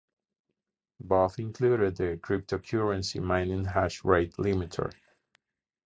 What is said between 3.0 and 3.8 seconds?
mining